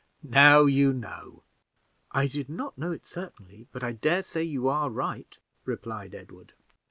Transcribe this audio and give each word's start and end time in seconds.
Now 0.23 0.65
you 0.65 0.93
know." 0.93 1.43
"I 2.11 2.25
did 2.25 2.49
not 2.49 2.75
know 2.75 2.91
it, 2.91 3.05
certainly, 3.05 3.67
but 3.71 3.83
I 3.83 3.91
dare 3.91 4.23
say 4.23 4.43
you 4.43 4.67
are 4.67 4.89
right," 4.89 5.37
replied 5.63 6.15
Edward. 6.15 6.53